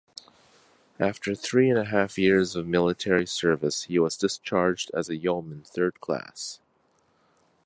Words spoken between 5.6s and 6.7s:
third class.